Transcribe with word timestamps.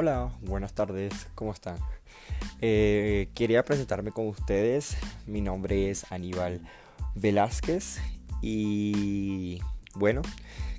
Hola, 0.00 0.30
buenas 0.42 0.74
tardes, 0.74 1.26
¿cómo 1.34 1.50
están? 1.50 1.76
Eh, 2.60 3.30
quería 3.34 3.64
presentarme 3.64 4.12
con 4.12 4.28
ustedes. 4.28 4.96
Mi 5.26 5.40
nombre 5.40 5.90
es 5.90 6.12
Aníbal 6.12 6.60
Velázquez 7.16 7.98
y 8.40 9.60
bueno, 9.96 10.22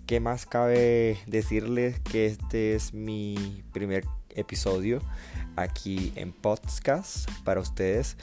¿qué 0.06 0.22
más 0.22 0.46
cabe 0.46 1.18
decirles 1.28 2.00
que 2.00 2.28
este 2.28 2.76
es 2.76 2.94
mi 2.94 3.62
primer 3.74 4.06
episodio 4.30 5.02
aquí 5.58 6.14
en 6.16 6.32
podcast 6.32 7.30
para 7.44 7.60
ustedes 7.60 8.16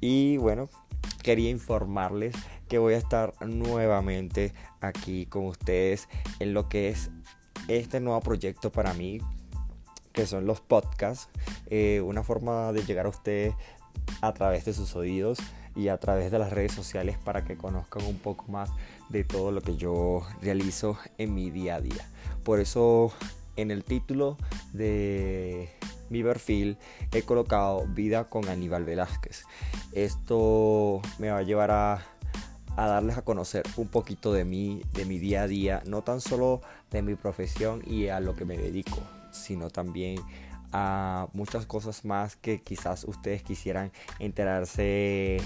y 0.00 0.36
bueno, 0.38 0.68
quería 1.22 1.50
informarles 1.50 2.34
que 2.68 2.78
voy 2.78 2.94
a 2.94 2.98
estar 2.98 3.34
nuevamente 3.46 4.52
aquí 4.80 5.26
con 5.26 5.46
ustedes 5.46 6.08
en 6.40 6.54
lo 6.54 6.68
que 6.68 6.88
es 6.88 7.12
este 7.68 8.00
nuevo 8.00 8.20
proyecto 8.20 8.72
para 8.72 8.94
mí 8.94 9.20
que 10.14 10.26
son 10.26 10.46
los 10.46 10.60
podcasts, 10.60 11.28
eh, 11.68 12.00
una 12.00 12.22
forma 12.22 12.72
de 12.72 12.84
llegar 12.84 13.04
a 13.04 13.10
ustedes 13.10 13.52
a 14.22 14.32
través 14.32 14.64
de 14.64 14.72
sus 14.72 14.96
oídos 14.96 15.38
y 15.76 15.88
a 15.88 15.98
través 15.98 16.30
de 16.30 16.38
las 16.38 16.52
redes 16.52 16.72
sociales 16.72 17.18
para 17.18 17.44
que 17.44 17.56
conozcan 17.56 18.06
un 18.06 18.18
poco 18.18 18.44
más 18.48 18.70
de 19.08 19.24
todo 19.24 19.50
lo 19.50 19.60
que 19.60 19.76
yo 19.76 20.22
realizo 20.40 20.96
en 21.18 21.34
mi 21.34 21.50
día 21.50 21.76
a 21.76 21.80
día. 21.80 22.08
Por 22.44 22.60
eso 22.60 23.12
en 23.56 23.70
el 23.70 23.84
título 23.84 24.38
de 24.72 25.68
mi 26.10 26.22
perfil 26.22 26.78
he 27.12 27.22
colocado 27.22 27.84
Vida 27.88 28.28
con 28.28 28.48
Aníbal 28.48 28.84
Velázquez. 28.84 29.44
Esto 29.92 31.02
me 31.18 31.30
va 31.30 31.38
a 31.38 31.42
llevar 31.42 31.72
a, 31.72 32.06
a, 32.76 32.86
darles 32.86 33.18
a 33.18 33.22
conocer 33.22 33.64
un 33.76 33.88
poquito 33.88 34.32
de 34.32 34.44
mí, 34.44 34.82
de 34.92 35.06
mi 35.06 35.18
día 35.18 35.42
a 35.42 35.48
día, 35.48 35.82
no 35.86 36.02
tan 36.02 36.20
solo 36.20 36.60
de 36.92 37.02
mi 37.02 37.16
profesión 37.16 37.82
y 37.84 38.08
a 38.08 38.20
lo 38.20 38.36
que 38.36 38.44
me 38.44 38.56
dedico, 38.56 39.00
sino 39.34 39.70
también 39.70 40.16
a 40.72 41.28
muchas 41.32 41.66
cosas 41.66 42.04
más 42.04 42.36
que 42.36 42.60
quizás 42.60 43.04
ustedes 43.04 43.42
quisieran 43.42 43.92
enterarse 44.18 45.38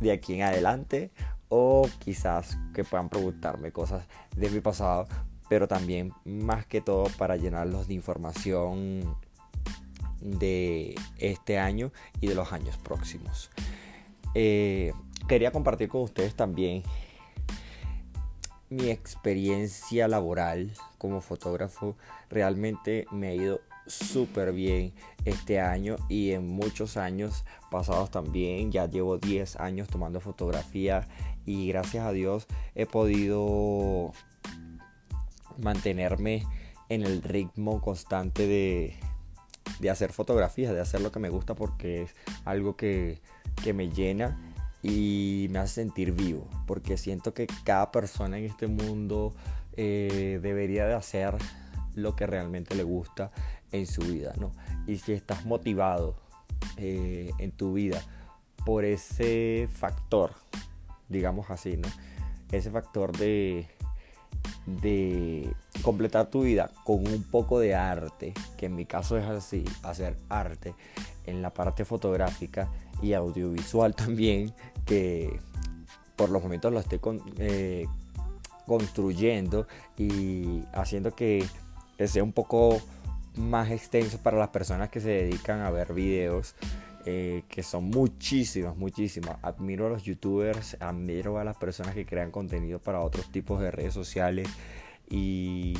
de 0.00 0.12
aquí 0.12 0.34
en 0.34 0.42
adelante 0.42 1.10
o 1.48 1.88
quizás 1.98 2.58
que 2.74 2.84
puedan 2.84 3.08
preguntarme 3.08 3.72
cosas 3.72 4.04
de 4.36 4.50
mi 4.50 4.60
pasado, 4.60 5.06
pero 5.48 5.68
también 5.68 6.12
más 6.24 6.66
que 6.66 6.80
todo 6.80 7.04
para 7.18 7.36
llenarlos 7.36 7.88
de 7.88 7.94
información 7.94 9.16
de 10.20 10.94
este 11.18 11.58
año 11.58 11.92
y 12.20 12.26
de 12.26 12.34
los 12.34 12.52
años 12.52 12.76
próximos. 12.76 13.50
Eh, 14.34 14.92
quería 15.26 15.52
compartir 15.52 15.88
con 15.88 16.02
ustedes 16.02 16.34
también 16.34 16.82
mi 18.70 18.90
experiencia 18.90 20.08
laboral 20.08 20.72
como 20.98 21.20
fotógrafo 21.20 21.96
realmente 22.28 23.06
me 23.10 23.28
ha 23.28 23.34
ido 23.34 23.60
súper 23.86 24.52
bien 24.52 24.92
este 25.24 25.60
año 25.60 25.96
y 26.08 26.32
en 26.32 26.46
muchos 26.46 26.96
años 26.96 27.44
pasados 27.70 28.10
también. 28.10 28.70
Ya 28.70 28.86
llevo 28.86 29.18
10 29.18 29.56
años 29.56 29.88
tomando 29.88 30.20
fotografía 30.20 31.08
y 31.46 31.68
gracias 31.68 32.04
a 32.04 32.12
Dios 32.12 32.46
he 32.74 32.86
podido 32.86 34.12
mantenerme 35.56 36.44
en 36.88 37.02
el 37.02 37.22
ritmo 37.22 37.80
constante 37.80 38.46
de, 38.46 38.96
de 39.80 39.90
hacer 39.90 40.12
fotografías, 40.12 40.72
de 40.72 40.80
hacer 40.80 41.00
lo 41.00 41.10
que 41.10 41.18
me 41.18 41.30
gusta 41.30 41.54
porque 41.54 42.02
es 42.02 42.14
algo 42.44 42.76
que, 42.76 43.20
que 43.62 43.72
me 43.72 43.90
llena 43.90 44.47
y 44.82 45.48
me 45.50 45.58
hace 45.58 45.82
sentir 45.82 46.12
vivo, 46.12 46.48
porque 46.66 46.96
siento 46.96 47.34
que 47.34 47.46
cada 47.64 47.90
persona 47.90 48.38
en 48.38 48.44
este 48.44 48.66
mundo 48.66 49.34
eh, 49.76 50.38
debería 50.42 50.86
de 50.86 50.94
hacer 50.94 51.34
lo 51.94 52.14
que 52.14 52.26
realmente 52.26 52.74
le 52.74 52.84
gusta 52.84 53.30
en 53.72 53.86
su 53.86 54.02
vida, 54.02 54.32
¿no? 54.38 54.52
Y 54.86 54.98
si 54.98 55.12
estás 55.12 55.44
motivado 55.44 56.16
eh, 56.76 57.32
en 57.38 57.52
tu 57.52 57.74
vida 57.74 58.00
por 58.64 58.84
ese 58.84 59.68
factor, 59.72 60.32
digamos 61.08 61.50
así, 61.50 61.76
¿no? 61.76 61.88
Ese 62.52 62.70
factor 62.70 63.16
de, 63.16 63.68
de 64.66 65.50
completar 65.82 66.28
tu 66.30 66.42
vida 66.42 66.70
con 66.84 67.06
un 67.06 67.22
poco 67.22 67.58
de 67.58 67.74
arte, 67.74 68.34
que 68.56 68.66
en 68.66 68.74
mi 68.74 68.84
caso 68.84 69.16
es 69.16 69.24
así, 69.24 69.64
hacer 69.82 70.16
arte 70.28 70.74
en 71.26 71.42
la 71.42 71.50
parte 71.50 71.84
fotográfica 71.84 72.70
y 73.02 73.12
audiovisual 73.12 73.94
también, 73.96 74.54
que 74.84 75.40
por 76.16 76.30
los 76.30 76.42
momentos 76.42 76.72
lo 76.72 76.80
estoy 76.80 77.00
eh, 77.38 77.86
construyendo 78.66 79.66
y 79.96 80.62
haciendo 80.72 81.14
que 81.14 81.46
sea 82.06 82.22
un 82.22 82.32
poco 82.32 82.80
más 83.36 83.70
extenso 83.70 84.18
para 84.18 84.36
las 84.36 84.48
personas 84.48 84.88
que 84.90 85.00
se 85.00 85.10
dedican 85.10 85.60
a 85.60 85.70
ver 85.70 85.94
videos. 85.94 86.54
Eh, 87.06 87.44
que 87.48 87.62
son 87.62 87.84
muchísimas, 87.84 88.76
muchísimas. 88.76 89.38
Admiro 89.42 89.86
a 89.86 89.88
los 89.90 90.02
youtubers, 90.02 90.76
admiro 90.80 91.38
a 91.38 91.44
las 91.44 91.56
personas 91.56 91.94
que 91.94 92.04
crean 92.04 92.30
contenido 92.30 92.80
para 92.80 93.00
otros 93.00 93.30
tipos 93.30 93.60
de 93.60 93.70
redes 93.70 93.94
sociales 93.94 94.48
y, 95.08 95.74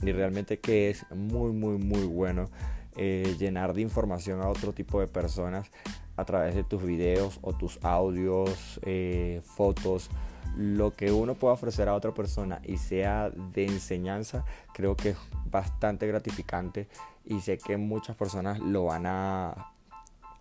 realmente 0.00 0.58
que 0.58 0.90
es 0.90 1.06
muy, 1.10 1.52
muy, 1.52 1.78
muy 1.78 2.04
bueno 2.04 2.50
eh, 2.96 3.36
llenar 3.38 3.74
de 3.74 3.82
información 3.82 4.40
a 4.40 4.48
otro 4.48 4.72
tipo 4.72 5.00
de 5.00 5.06
personas 5.06 5.70
a 6.16 6.24
través 6.24 6.54
de 6.54 6.64
tus 6.64 6.82
videos 6.82 7.38
o 7.42 7.52
tus 7.52 7.78
audios, 7.84 8.80
eh, 8.82 9.42
fotos, 9.44 10.10
lo 10.56 10.92
que 10.94 11.12
uno 11.12 11.34
pueda 11.34 11.54
ofrecer 11.54 11.88
a 11.88 11.94
otra 11.94 12.14
persona 12.14 12.60
y 12.64 12.78
sea 12.78 13.30
de 13.30 13.66
enseñanza, 13.66 14.44
creo 14.72 14.96
que 14.96 15.10
es 15.10 15.18
bastante 15.44 16.06
gratificante 16.06 16.88
y 17.24 17.40
sé 17.40 17.58
que 17.58 17.76
muchas 17.76 18.16
personas 18.16 18.58
lo 18.58 18.86
van 18.86 19.04
a, 19.06 19.75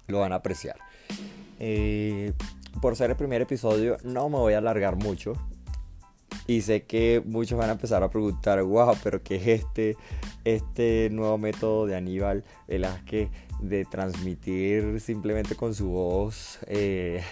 lo 0.07 0.19
van 0.19 0.31
a 0.31 0.35
apreciar. 0.35 0.77
Eh, 1.59 2.33
por 2.81 2.95
ser 2.95 3.09
el 3.11 3.15
primer 3.15 3.41
episodio 3.41 3.97
no 4.03 4.29
me 4.29 4.37
voy 4.37 4.53
a 4.53 4.57
alargar 4.57 4.95
mucho, 4.95 5.33
y 6.47 6.61
sé 6.61 6.83
que 6.83 7.23
muchos 7.25 7.57
van 7.57 7.69
a 7.69 7.73
empezar 7.73 8.03
a 8.03 8.09
preguntar, 8.09 8.61
wow, 8.63 8.95
pero 9.03 9.23
¿qué 9.23 9.35
es 9.35 9.47
este, 9.47 9.97
este 10.43 11.09
nuevo 11.11 11.37
método 11.37 11.87
de 11.87 11.95
Aníbal 11.95 12.43
Velázquez 12.67 13.29
de 13.59 13.85
transmitir 13.85 14.99
simplemente 15.01 15.55
con 15.55 15.73
su 15.73 15.89
voz 15.89 16.59
eh, 16.67 17.23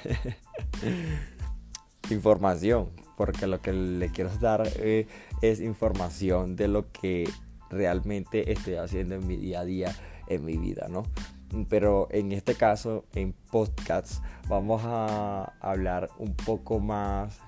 información? 2.09 2.89
Porque 3.15 3.45
lo 3.45 3.61
que 3.61 3.71
le 3.71 4.09
quiero 4.09 4.31
dar 4.39 4.67
eh, 4.77 5.05
es 5.43 5.59
información 5.59 6.55
de 6.55 6.67
lo 6.67 6.91
que 6.91 7.29
realmente 7.69 8.51
estoy 8.51 8.75
haciendo 8.75 9.13
en 9.13 9.27
mi 9.27 9.37
día 9.37 9.59
a 9.59 9.65
día, 9.65 9.95
en 10.27 10.43
mi 10.43 10.57
vida, 10.57 10.87
¿no? 10.89 11.03
Pero 11.69 12.07
en 12.11 12.31
este 12.31 12.55
caso, 12.55 13.05
en 13.13 13.33
podcasts, 13.51 14.21
vamos 14.47 14.81
a 14.85 15.53
hablar 15.59 16.09
un 16.17 16.33
poco 16.35 16.79
más 16.79 17.39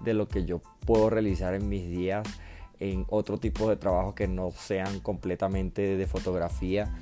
de 0.00 0.14
lo 0.14 0.28
que 0.28 0.44
yo 0.44 0.60
puedo 0.84 1.10
realizar 1.10 1.54
en 1.54 1.68
mis 1.68 1.88
días 1.88 2.26
en 2.80 3.04
otro 3.08 3.38
tipo 3.38 3.68
de 3.68 3.76
trabajo 3.76 4.14
que 4.14 4.28
no 4.28 4.50
sean 4.52 5.00
completamente 5.00 5.96
de 5.96 6.06
fotografía 6.06 6.94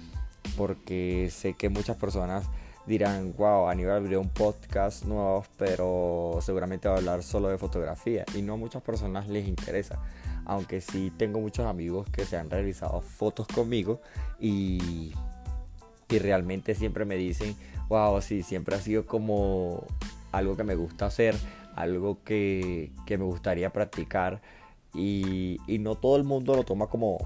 porque 0.57 1.29
sé 1.31 1.55
que 1.55 1.69
muchas 1.69 1.97
personas 1.97 2.49
dirán 2.87 3.35
wow 3.37 3.69
Aníbal 3.69 3.97
abrió 3.97 4.21
un 4.21 4.31
podcast 4.31 5.05
nuevo 5.05 5.45
pero 5.59 6.39
seguramente 6.41 6.89
va 6.89 6.95
a 6.95 6.99
hablar 6.99 7.23
solo 7.23 7.49
de 7.49 7.59
fotografía 7.59 8.25
y 8.35 8.43
no 8.43 8.55
a 8.55 8.57
muchas 8.57 8.83
personas 8.83 9.29
les 9.29 9.47
interesa 9.47 10.01
aunque 10.47 10.81
sí 10.81 11.13
tengo 11.17 11.41
muchos 11.41 11.67
amigos 11.67 12.09
que 12.11 12.25
se 12.25 12.39
han 12.39 12.49
realizado 12.49 13.01
fotos 13.01 13.47
conmigo 13.49 14.01
y, 14.41 15.13
y 16.09 16.19
realmente 16.19 16.75
siempre 16.75 17.05
me 17.05 17.17
dicen 17.17 17.57
wow 17.89 18.21
sí 18.21 18.43
siempre 18.43 18.77
ha 18.77 18.81
sido 18.81 19.07
como 19.07 19.85
algo 20.33 20.57
que 20.57 20.65
me 20.65 20.75
gusta 20.75 21.07
hacer 21.07 21.35
algo 21.77 22.23
que, 22.25 22.91
me 23.09 23.17
gustaría 23.19 23.71
practicar 23.71 24.41
y, 24.93 25.61
no 25.81 25.95
todo 25.95 26.17
el 26.17 26.25
mundo 26.25 26.57
lo 26.57 26.65
toma 26.65 26.89
como, 26.89 27.19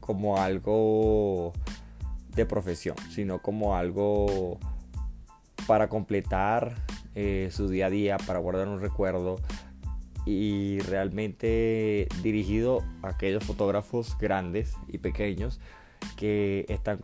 como 0.00 0.36
algo 0.36 1.52
de 2.34 2.44
profesión, 2.44 2.96
sino 3.10 3.40
como 3.40 3.76
algo 3.76 4.58
para 5.66 5.88
completar 5.88 6.74
eh, 7.14 7.48
su 7.52 7.68
día 7.68 7.86
a 7.86 7.90
día, 7.90 8.16
para 8.18 8.40
guardar 8.40 8.68
un 8.68 8.80
recuerdo. 8.80 9.36
Y 10.26 10.80
realmente 10.80 12.06
dirigido 12.22 12.82
a 13.02 13.10
aquellos 13.10 13.44
fotógrafos 13.44 14.18
grandes 14.18 14.74
y 14.86 14.98
pequeños 14.98 15.58
que 16.16 16.66
están 16.68 16.98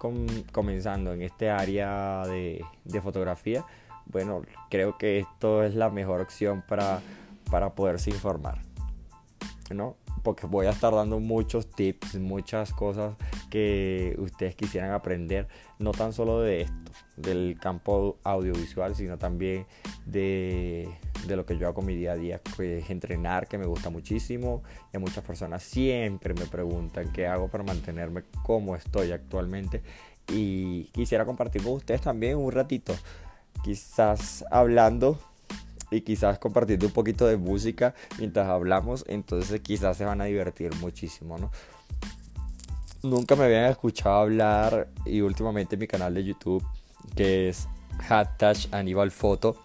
comenzando 0.53 1.13
en 1.13 1.23
este 1.23 1.51
área 1.51 2.23
de, 2.27 2.65
de 2.85 3.01
fotografía 3.01 3.65
bueno, 4.07 4.43
creo 4.71 4.97
que 4.99 5.21
esto 5.21 5.65
es 5.65 5.75
la 5.75 5.91
mejor 5.91 6.21
opción 6.21 6.63
para, 6.67 7.01
para 7.51 7.75
poderse 7.75 8.11
informar, 8.11 8.59
¿no? 9.71 9.97
Porque 10.23 10.47
voy 10.47 10.67
a 10.67 10.71
estar 10.71 10.95
dando 10.95 11.21
muchos 11.21 11.71
tips, 11.71 12.17
muchas 12.17 12.73
cosas 12.73 13.15
que 13.51 14.17
ustedes 14.19 14.55
quisieran 14.55 14.93
aprender, 14.93 15.49
no 15.79 15.93
tan 15.93 16.13
solo 16.13 16.41
de 16.41 16.63
esto, 16.63 16.93
del 17.17 17.59
campo 17.61 18.19
audiovisual, 18.25 18.95
sino 18.95 19.19
también 19.19 19.67
de, 20.07 20.89
de 21.27 21.37
lo 21.37 21.47
que 21.47 21.59
yo 21.59 21.67
hago 21.69 21.83
mi 21.83 21.95
día 21.95 22.13
a 22.13 22.17
día, 22.17 22.41
que 22.57 22.79
es 22.79 22.91
entrenar, 22.91 23.49
que 23.49 23.59
me 23.59 23.67
gusta 23.67 23.91
muchísimo. 23.91 24.63
Y 24.93 24.99
muchas 24.99 25.25
personas 25.25 25.63
siempre 25.63 26.35
me 26.35 26.47
preguntan 26.47 27.13
qué 27.13 27.27
hago 27.27 27.49
para 27.49 27.65
mantenerme 27.65 28.23
como 28.43 28.77
estoy 28.77 29.13
actualmente. 29.13 29.83
Y 30.29 30.85
quisiera 30.93 31.25
compartir 31.25 31.63
con 31.63 31.75
ustedes 31.75 32.01
también 32.01 32.39
un 32.39 32.51
ratito, 32.53 32.95
quizás 33.63 34.45
hablando 34.51 35.19
y 35.91 36.01
quizás 36.01 36.39
compartiendo 36.39 36.87
un 36.87 36.93
poquito 36.93 37.27
de 37.27 37.37
música 37.37 37.95
mientras 38.19 38.49
hablamos, 38.49 39.05
entonces 39.09 39.61
quizás 39.61 39.97
se 39.97 40.05
van 40.05 40.21
a 40.21 40.25
divertir 40.25 40.75
muchísimo, 40.77 41.39
¿no? 41.39 41.51
Nunca 43.03 43.37
me 43.37 43.45
habían 43.45 43.71
escuchado 43.71 44.17
hablar 44.17 44.89
y 45.05 45.21
últimamente 45.21 45.77
mi 45.77 45.87
canal 45.87 46.15
de 46.15 46.25
YouTube, 46.25 46.65
que 47.15 47.51
es 47.51 47.69
hashtag 47.99 48.57
Aníbal 48.73 49.11
Foto, 49.11 49.57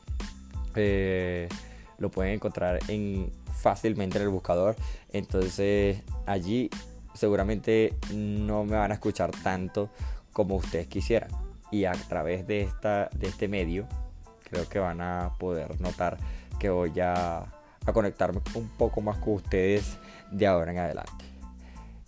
eh, 0.79 1.49
lo 1.97 2.09
pueden 2.09 2.33
encontrar 2.33 2.79
en, 2.87 3.31
fácilmente 3.53 4.17
en 4.17 4.23
el 4.23 4.29
buscador, 4.29 4.75
entonces 5.11 6.01
allí 6.25 6.69
seguramente 7.13 7.95
no 8.13 8.63
me 8.63 8.77
van 8.77 8.91
a 8.91 8.95
escuchar 8.95 9.31
tanto 9.43 9.89
como 10.33 10.55
ustedes 10.55 10.87
quisieran 10.87 11.31
y 11.71 11.85
a 11.85 11.91
través 11.91 12.47
de, 12.47 12.61
esta, 12.61 13.09
de 13.13 13.27
este 13.27 13.47
medio 13.47 13.87
creo 14.49 14.67
que 14.67 14.79
van 14.79 15.01
a 15.01 15.35
poder 15.37 15.79
notar 15.81 16.17
que 16.59 16.69
voy 16.69 16.97
a, 16.99 17.39
a 17.85 17.93
conectarme 17.93 18.41
un 18.55 18.69
poco 18.69 19.01
más 19.01 19.17
con 19.17 19.33
ustedes 19.33 19.97
de 20.31 20.47
ahora 20.47 20.71
en 20.71 20.79
adelante. 20.79 21.29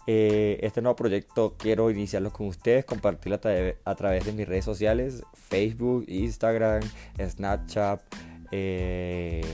Eh, 0.08 0.60
este 0.62 0.82
nuevo 0.82 0.96
proyecto 0.96 1.56
quiero 1.58 1.92
iniciarlo 1.92 2.32
con 2.32 2.48
ustedes, 2.48 2.86
compartirlo 2.86 3.40
a, 3.86 3.96
través 3.96 4.26
de 4.26 4.34
mis 4.34 4.48
redes 4.48 4.66
sociales, 4.66 5.24
Facebook, 5.34 6.06
Instagram, 6.08 6.82
Snapchat, 7.20 8.02
eh, 8.52 9.46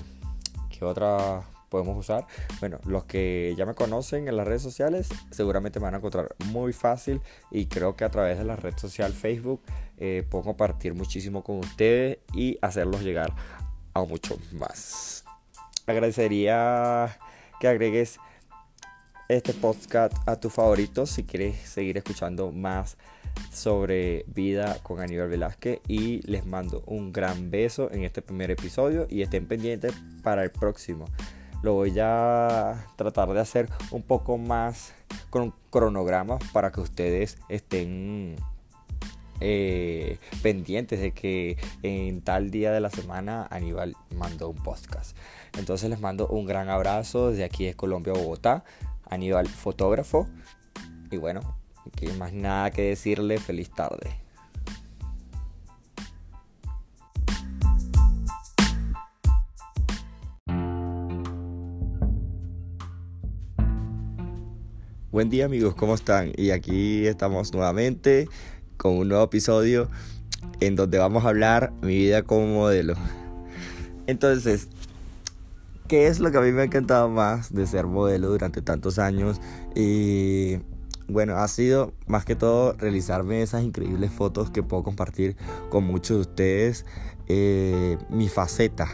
¿qué 0.69 0.85
otra 0.85 1.43
podemos 1.69 1.97
usar? 1.97 2.25
Bueno, 2.59 2.79
los 2.85 3.05
que 3.05 3.53
ya 3.57 3.65
me 3.65 3.73
conocen 3.73 4.27
en 4.27 4.37
las 4.37 4.47
redes 4.47 4.61
sociales 4.61 5.09
seguramente 5.31 5.79
me 5.79 5.85
van 5.85 5.95
a 5.95 5.97
encontrar 5.97 6.35
muy 6.45 6.73
fácil 6.73 7.21
y 7.51 7.65
creo 7.67 7.95
que 7.95 8.05
a 8.05 8.09
través 8.09 8.37
de 8.37 8.45
la 8.45 8.55
red 8.55 8.77
social 8.77 9.13
Facebook 9.13 9.61
eh, 9.97 10.25
puedo 10.29 10.43
compartir 10.45 10.93
muchísimo 10.93 11.43
con 11.43 11.59
ustedes 11.59 12.19
y 12.33 12.57
hacerlos 12.61 13.01
llegar 13.03 13.33
a 13.93 14.03
mucho 14.03 14.37
más. 14.53 15.25
Agradecería 15.85 17.17
que 17.59 17.67
agregues 17.67 18.19
este 19.29 19.53
podcast 19.53 20.13
a 20.25 20.37
tus 20.37 20.53
favoritos 20.53 21.09
si 21.09 21.23
quieres 21.23 21.57
seguir 21.57 21.97
escuchando 21.97 22.51
más 22.51 22.97
sobre 23.51 24.25
vida 24.27 24.77
con 24.83 24.99
Aníbal 24.99 25.29
Velázquez 25.29 25.79
y 25.87 26.21
les 26.29 26.45
mando 26.45 26.83
un 26.85 27.11
gran 27.11 27.51
beso 27.51 27.91
en 27.91 28.03
este 28.03 28.21
primer 28.21 28.51
episodio 28.51 29.07
y 29.09 29.21
estén 29.21 29.47
pendientes 29.47 29.93
para 30.23 30.43
el 30.43 30.51
próximo. 30.51 31.05
Lo 31.63 31.73
voy 31.73 31.93
a 31.99 32.85
tratar 32.95 33.29
de 33.29 33.39
hacer 33.39 33.69
un 33.91 34.03
poco 34.03 34.37
más 34.37 34.93
con 35.29 35.53
cronograma 35.71 36.37
para 36.53 36.71
que 36.71 36.81
ustedes 36.81 37.37
estén 37.49 38.35
eh, 39.39 40.17
pendientes 40.41 40.99
de 40.99 41.11
que 41.11 41.57
en 41.83 42.21
tal 42.21 42.51
día 42.51 42.71
de 42.71 42.79
la 42.79 42.89
semana 42.89 43.47
Aníbal 43.49 43.95
mandó 44.15 44.49
un 44.49 44.57
podcast. 44.57 45.17
Entonces 45.57 45.89
les 45.89 45.99
mando 45.99 46.27
un 46.27 46.45
gran 46.45 46.69
abrazo 46.69 47.31
desde 47.31 47.43
aquí 47.43 47.65
de 47.65 47.73
Colombia, 47.73 48.13
Bogotá. 48.13 48.63
Aníbal, 49.09 49.47
fotógrafo. 49.47 50.27
Y 51.09 51.17
bueno, 51.17 51.56
aquí 51.93 52.07
más 52.17 52.33
nada 52.33 52.71
que 52.71 52.83
decirle, 52.83 53.37
feliz 53.37 53.69
tarde. 53.69 54.09
Buen 65.11 65.29
día 65.29 65.45
amigos, 65.45 65.73
¿cómo 65.73 65.95
están? 65.95 66.31
Y 66.37 66.51
aquí 66.51 67.07
estamos 67.07 67.51
nuevamente 67.51 68.29
con 68.77 68.97
un 68.97 69.07
nuevo 69.07 69.23
episodio 69.23 69.89
en 70.59 70.75
donde 70.75 70.99
vamos 70.99 71.25
a 71.25 71.29
hablar 71.29 71.73
mi 71.81 71.95
vida 71.95 72.21
como 72.21 72.45
modelo. 72.47 72.93
Entonces, 74.05 74.67
¿qué 75.87 76.07
es 76.07 76.19
lo 76.19 76.31
que 76.31 76.37
a 76.37 76.41
mí 76.41 76.51
me 76.51 76.61
ha 76.61 76.65
encantado 76.65 77.09
más 77.09 77.51
de 77.51 77.65
ser 77.65 77.87
modelo 77.87 78.29
durante 78.29 78.61
tantos 78.61 78.99
años? 78.99 79.41
Y 79.75 80.59
bueno, 81.07 81.37
ha 81.37 81.47
sido 81.47 81.93
más 82.05 82.25
que 82.25 82.35
todo 82.35 82.73
realizarme 82.73 83.41
esas 83.41 83.63
increíbles 83.63 84.11
fotos 84.11 84.51
que 84.51 84.63
puedo 84.63 84.83
compartir 84.83 85.35
con 85.69 85.83
muchos 85.83 86.17
de 86.17 86.21
ustedes. 86.21 86.85
Eh, 87.27 87.97
mi 88.09 88.29
faceta 88.29 88.87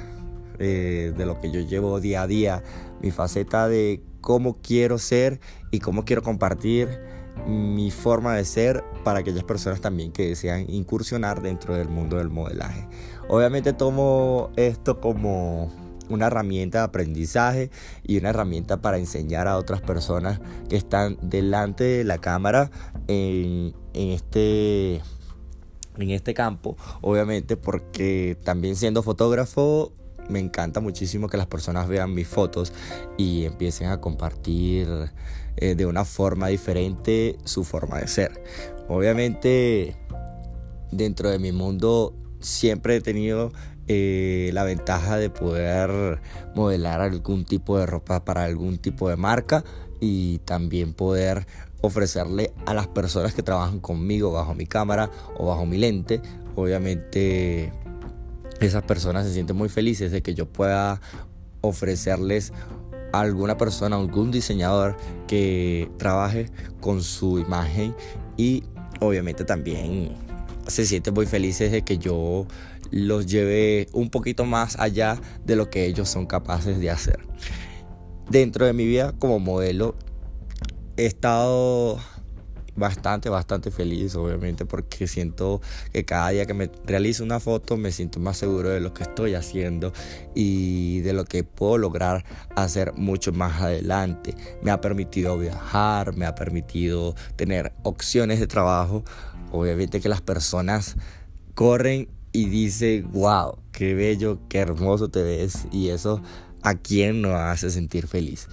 eh, 0.60 1.14
de 1.16 1.26
lo 1.26 1.40
que 1.40 1.52
yo 1.52 1.62
llevo 1.62 2.00
día 2.00 2.24
a 2.24 2.28
día, 2.28 2.64
mi 3.02 3.12
faceta 3.12 3.68
de 3.68 4.02
cómo 4.22 4.58
quiero 4.62 4.98
ser 4.98 5.40
y 5.72 5.80
cómo 5.80 6.06
quiero 6.06 6.22
compartir 6.24 6.88
mi 7.48 7.92
forma 7.92 8.36
de 8.36 8.46
ser 8.46 8.84
para 9.04 9.20
aquellas 9.20 9.44
personas 9.44 9.82
también 9.82 10.12
que 10.12 10.30
desean 10.30 10.70
incursionar 10.70 11.42
dentro 11.42 11.76
del 11.76 11.90
mundo 11.90 12.18
del 12.18 12.30
modelaje. 12.30 12.88
Obviamente 13.28 13.74
tomo 13.74 14.52
esto 14.56 15.02
como 15.02 15.72
una 16.14 16.28
herramienta 16.28 16.80
de 16.80 16.84
aprendizaje 16.86 17.72
y 18.04 18.18
una 18.18 18.30
herramienta 18.30 18.82
para 18.82 18.98
enseñar 18.98 19.48
a 19.48 19.58
otras 19.58 19.82
personas 19.82 20.40
que 20.70 20.76
están 20.76 21.18
delante 21.22 21.84
de 21.84 22.04
la 22.04 22.20
cámara 22.20 22.72
en, 23.08 23.74
en 23.94 24.10
este 24.10 25.02
en 25.98 26.10
este 26.10 26.34
campo, 26.34 26.76
obviamente 27.02 27.56
porque 27.56 28.36
también 28.44 28.76
siendo 28.76 29.04
fotógrafo 29.04 29.94
me 30.30 30.40
encanta 30.40 30.80
muchísimo 30.80 31.28
que 31.28 31.38
las 31.38 31.48
personas 31.48 31.88
vean 31.88 32.14
mis 32.14 32.28
fotos 32.28 32.74
y 33.18 33.46
empiecen 33.46 33.90
a 33.90 34.00
compartir 34.00 34.88
eh, 35.58 35.76
de 35.76 35.86
una 35.86 36.06
forma 36.06 36.48
diferente 36.48 37.38
su 37.44 37.64
forma 37.64 38.00
de 38.00 38.08
ser. 38.08 38.44
Obviamente, 38.88 39.96
dentro 40.92 41.30
de 41.30 41.40
mi 41.40 41.52
mundo 41.52 42.16
siempre 42.40 42.96
he 42.96 43.02
tenido 43.02 43.52
eh, 43.88 44.50
la 44.54 44.64
ventaja 44.64 45.18
de 45.18 45.30
poder 45.30 46.20
modelar 46.56 47.02
algún 47.02 47.46
tipo 47.46 47.78
de 47.78 47.86
ropa 47.86 48.24
para 48.24 48.46
algún 48.46 48.78
tipo 48.78 49.10
de 49.10 49.18
marca 49.18 49.64
y 50.00 50.40
también 50.40 50.94
poder 50.94 51.46
ofrecerle 51.82 52.54
a 52.66 52.74
las 52.74 52.88
personas 52.88 53.34
que 53.34 53.44
trabajan 53.44 53.80
conmigo 53.80 54.32
bajo 54.32 54.56
mi 54.56 54.66
cámara 54.66 55.10
o 55.38 55.48
bajo 55.48 55.66
mi 55.66 55.78
lente, 55.78 56.22
obviamente 56.56 57.74
esas 58.62 58.84
personas 58.84 59.26
se 59.26 59.34
sienten 59.34 59.58
muy 59.58 59.68
felices 59.68 60.12
de 60.12 60.22
que 60.22 60.34
yo 60.34 60.46
pueda 60.46 61.02
ofrecerles 61.60 62.54
a 63.12 63.20
alguna 63.20 63.58
persona, 63.58 63.98
algún 63.98 64.32
diseñador 64.32 64.96
que 65.28 65.90
trabaje 65.98 66.50
con 66.80 67.04
su 67.04 67.40
imagen 67.40 67.94
y 68.38 68.64
obviamente 69.02 69.44
también 69.44 70.16
se 70.68 70.86
sienten 70.86 71.14
muy 71.14 71.26
felices 71.26 71.72
de 71.72 71.84
que 71.84 71.98
yo 71.98 72.48
los 72.94 73.26
lleve 73.26 73.88
un 73.92 74.12
poquito 74.12 74.46
más 74.46 74.80
allá 74.80 75.20
de 75.46 75.56
lo 75.56 75.70
que 75.72 75.88
ellos 75.88 76.08
son 76.08 76.28
capaces 76.28 76.80
de 76.80 76.92
hacer. 76.92 77.20
Dentro 78.30 78.68
de 78.68 78.74
mi 78.74 78.86
vida 78.86 79.14
como 79.18 79.40
modelo 79.40 79.96
he 80.96 81.08
estado 81.08 81.98
bastante, 82.76 83.30
bastante 83.30 83.72
feliz, 83.72 84.16
obviamente, 84.16 84.66
porque 84.66 85.08
siento 85.08 85.60
que 85.92 86.06
cada 86.06 86.30
día 86.30 86.46
que 86.46 86.54
me 86.54 86.70
realizo 86.86 87.24
una 87.24 87.40
foto 87.40 87.78
me 87.78 87.92
siento 87.92 88.20
más 88.20 88.38
seguro 88.38 88.70
de 88.70 88.80
lo 88.80 88.94
que 88.94 89.04
estoy 89.04 89.34
haciendo 89.34 89.92
y 90.36 91.02
de 91.02 91.14
lo 91.14 91.26
que 91.26 91.44
puedo 91.44 91.80
lograr 91.80 92.24
hacer 92.56 92.94
mucho 92.94 93.32
más 93.32 93.60
adelante. 93.60 94.36
Me 94.62 94.70
ha 94.70 94.82
permitido 94.82 95.38
viajar, 95.38 96.16
me 96.16 96.28
ha 96.28 96.36
permitido 96.36 97.16
tener 97.36 97.74
opciones 97.82 98.40
de 98.40 98.46
trabajo. 98.46 99.04
Obviamente 99.52 100.00
que 100.00 100.10
las 100.10 100.22
personas 100.22 100.96
corren 101.56 102.08
y 102.34 102.50
dicen, 102.50 103.10
wow, 103.12 103.58
qué 103.72 103.94
bello, 103.94 104.40
qué 104.50 104.58
hermoso 104.58 105.08
te 105.08 105.22
ves 105.24 105.68
y 105.72 105.90
eso 105.90 106.22
a 106.64 106.76
quien 106.76 107.22
nos 107.22 107.36
hace 107.36 107.70
sentir 107.70 108.08
feliz. 108.08 108.50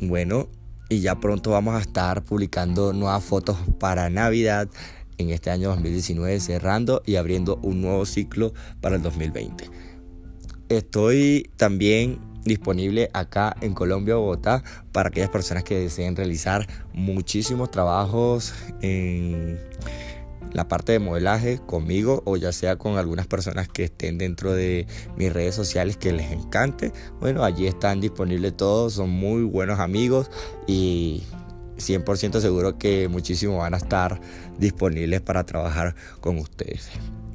Bueno, 0.00 0.48
y 0.88 1.00
ya 1.00 1.20
pronto 1.20 1.50
vamos 1.50 1.76
a 1.76 1.80
estar 1.80 2.24
publicando 2.24 2.92
nuevas 2.92 3.22
fotos 3.22 3.56
para 3.78 4.10
Navidad 4.10 4.68
en 5.18 5.30
este 5.30 5.50
año 5.50 5.68
2019 5.68 6.40
cerrando 6.40 7.02
y 7.04 7.16
abriendo 7.16 7.60
un 7.62 7.82
nuevo 7.82 8.06
ciclo 8.06 8.52
para 8.80 8.96
el 8.96 9.02
2020. 9.02 9.70
Estoy 10.70 11.50
también 11.56 12.18
disponible 12.44 13.10
acá 13.12 13.54
en 13.60 13.74
Colombia, 13.74 14.16
Bogotá, 14.16 14.62
para 14.92 15.10
aquellas 15.10 15.30
personas 15.30 15.64
que 15.64 15.78
deseen 15.78 16.16
realizar 16.16 16.66
muchísimos 16.94 17.70
trabajos 17.70 18.54
en 18.80 19.58
la 20.52 20.68
parte 20.68 20.92
de 20.92 20.98
modelaje 20.98 21.60
conmigo 21.64 22.22
o 22.24 22.36
ya 22.36 22.52
sea 22.52 22.76
con 22.76 22.98
algunas 22.98 23.26
personas 23.26 23.68
que 23.68 23.84
estén 23.84 24.18
dentro 24.18 24.52
de 24.52 24.86
mis 25.16 25.32
redes 25.32 25.54
sociales 25.54 25.96
que 25.96 26.12
les 26.12 26.32
encante. 26.32 26.92
Bueno, 27.20 27.44
allí 27.44 27.66
están 27.66 28.00
disponibles 28.00 28.56
todos, 28.56 28.94
son 28.94 29.10
muy 29.10 29.42
buenos 29.44 29.78
amigos 29.78 30.30
y 30.66 31.22
100% 31.80 32.40
seguro 32.40 32.78
que 32.78 33.08
muchísimos 33.08 33.58
van 33.58 33.74
a 33.74 33.78
estar 33.78 34.20
disponibles 34.58 35.20
para 35.20 35.44
trabajar 35.44 35.94
con 36.20 36.38
ustedes. 36.38 36.88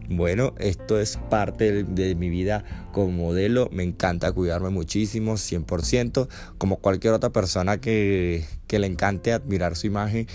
bueno, 0.10 0.54
esto 0.60 1.00
es 1.00 1.18
parte 1.30 1.84
de, 1.84 2.16
mi 2.16 2.30
vida 2.30 2.64
como 2.92 3.12
modelo. 3.12 3.70
Me 3.72 3.84
encanta 3.84 4.32
cuidarme 4.32 4.70
muchísimo, 4.70 5.34
100%. 5.34 6.28
Como 6.58 6.78
cualquier 6.78 7.14
otra 7.14 7.32
persona 7.32 7.82
que, 7.82 8.46
le 8.70 8.88
encante 8.88 9.34
admirar 9.34 9.76
su 9.76 9.88
imagen, 9.88 10.28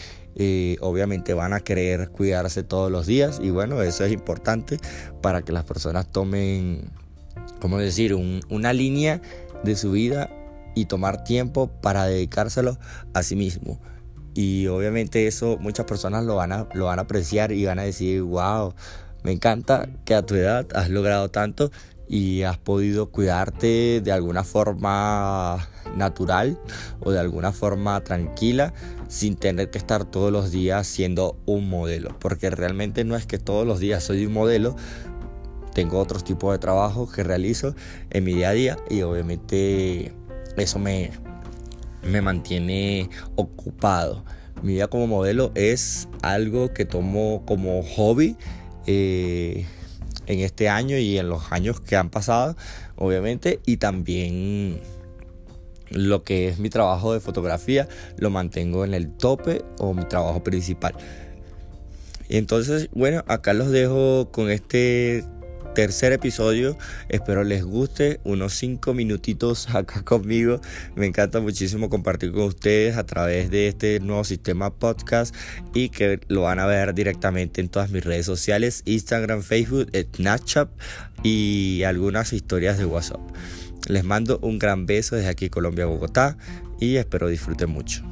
obviamente 0.80 1.34
van 1.34 1.52
a 1.52 1.60
querer 1.60 2.10
cuidarse 2.10 2.62
todos 2.62 2.90
los 2.90 3.06
días. 3.06 3.40
Y 3.42 3.50
bueno, 3.50 3.82
eso 3.82 4.04
es 4.04 4.12
importante 4.12 4.78
para 5.20 5.42
que 5.42 5.52
las 5.52 5.64
personas 5.64 6.06
tomen, 6.06 6.90
¿cómo 7.60 7.78
decir?, 7.78 8.14
una 8.14 8.72
línea 8.72 9.20
de 9.64 9.76
su 9.76 9.92
vida 9.92 10.30
y 10.74 10.86
tomar 10.86 11.24
tiempo 11.24 11.68
para 11.68 12.04
dedicárselo 12.04 12.78
a 13.12 13.22
sí 13.22 13.36
mismo. 13.36 13.80
Y 14.34 14.68
obviamente 14.68 15.26
eso 15.26 15.58
muchas 15.60 15.86
personas 15.86 16.24
lo 16.24 16.36
van 16.36 16.52
a, 16.52 16.68
lo 16.74 16.86
van 16.86 16.98
a 17.00 17.02
apreciar 17.02 17.52
y 17.52 17.64
van 17.64 17.78
a 17.78 17.82
decir, 17.82 18.22
wow 18.22 18.74
me 19.22 19.32
encanta 19.32 19.88
que 20.04 20.14
a 20.14 20.22
tu 20.22 20.34
edad 20.34 20.66
has 20.74 20.88
logrado 20.88 21.30
tanto 21.30 21.70
y 22.10 22.42
has 22.42 22.58
podido 22.58 23.10
cuidarte 23.10 24.00
de 24.00 24.10
alguna 24.10 24.42
forma 24.42 25.68
natural 25.94 26.58
o 26.98 27.12
de 27.12 27.20
alguna 27.20 27.52
forma 27.52 28.02
tranquila 28.02 28.74
sin 29.06 29.36
tener 29.36 29.70
que 29.70 29.78
estar 29.78 30.04
todos 30.04 30.32
los 30.32 30.50
días 30.50 30.88
siendo 30.88 31.38
un 31.46 31.70
modelo. 31.70 32.18
Porque 32.18 32.50
realmente 32.50 33.04
no 33.04 33.14
es 33.14 33.26
que 33.26 33.38
todos 33.38 33.64
los 33.64 33.78
días 33.78 34.02
soy 34.02 34.26
un 34.26 34.32
modelo, 34.32 34.74
tengo 35.72 36.00
otros 36.00 36.24
tipos 36.24 36.50
de 36.52 36.58
trabajo 36.58 37.08
que 37.08 37.22
realizo 37.22 37.76
en 38.10 38.24
mi 38.24 38.34
día 38.34 38.48
a 38.48 38.52
día 38.54 38.76
y 38.90 39.02
obviamente 39.02 40.12
eso 40.56 40.80
me, 40.80 41.12
me 42.02 42.22
mantiene 42.22 43.08
ocupado. 43.36 44.24
Mi 44.62 44.72
vida 44.74 44.88
como 44.88 45.06
modelo 45.06 45.52
es 45.54 46.08
algo 46.22 46.74
que 46.74 46.84
tomo 46.84 47.44
como 47.46 47.84
hobby 47.84 48.36
eh, 48.88 49.64
en 50.30 50.40
este 50.40 50.68
año 50.68 50.96
y 50.96 51.18
en 51.18 51.28
los 51.28 51.52
años 51.52 51.80
que 51.80 51.96
han 51.96 52.10
pasado, 52.10 52.56
obviamente, 52.96 53.60
y 53.66 53.78
también 53.78 54.80
lo 55.90 56.22
que 56.22 56.48
es 56.48 56.58
mi 56.58 56.70
trabajo 56.70 57.12
de 57.12 57.20
fotografía 57.20 57.88
lo 58.16 58.30
mantengo 58.30 58.84
en 58.84 58.94
el 58.94 59.12
tope 59.12 59.64
o 59.78 59.92
mi 59.92 60.04
trabajo 60.04 60.42
principal. 60.44 60.94
Entonces, 62.28 62.88
bueno, 62.92 63.24
acá 63.26 63.52
los 63.54 63.70
dejo 63.70 64.28
con 64.30 64.50
este 64.50 65.24
tercer 65.80 66.12
episodio. 66.12 66.76
Espero 67.08 67.42
les 67.42 67.64
guste. 67.64 68.20
Unos 68.24 68.52
5 68.52 68.92
minutitos 68.92 69.66
acá 69.74 70.02
conmigo. 70.02 70.60
Me 70.94 71.06
encanta 71.06 71.40
muchísimo 71.40 71.88
compartir 71.88 72.32
con 72.32 72.42
ustedes 72.42 72.98
a 72.98 73.04
través 73.04 73.50
de 73.50 73.68
este 73.68 73.98
nuevo 74.00 74.22
sistema 74.24 74.68
podcast 74.68 75.34
y 75.72 75.88
que 75.88 76.20
lo 76.28 76.42
van 76.42 76.58
a 76.58 76.66
ver 76.66 76.92
directamente 76.92 77.62
en 77.62 77.70
todas 77.70 77.90
mis 77.90 78.04
redes 78.04 78.26
sociales, 78.26 78.82
Instagram, 78.84 79.40
Facebook, 79.40 79.90
Snapchat 80.16 80.68
y 81.22 81.82
algunas 81.84 82.34
historias 82.34 82.76
de 82.76 82.84
WhatsApp. 82.84 83.20
Les 83.88 84.04
mando 84.04 84.38
un 84.42 84.58
gran 84.58 84.84
beso 84.84 85.16
desde 85.16 85.30
aquí 85.30 85.48
Colombia, 85.48 85.86
Bogotá 85.86 86.36
y 86.78 86.96
espero 86.96 87.28
disfruten 87.28 87.70
mucho. 87.70 88.04